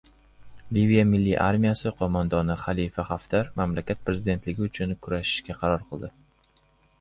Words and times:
Liviya 0.77 1.01
milliy 1.09 1.35
armiyasi 1.47 1.91
qo‘mondoni 1.99 2.55
Xalifa 2.61 3.05
Haftar 3.09 3.51
mamlakat 3.61 4.01
prezidentligi 4.09 4.67
uchun 4.69 4.97
kurashishga 5.07 5.59
qaror 5.61 5.87
qildi 5.93 6.11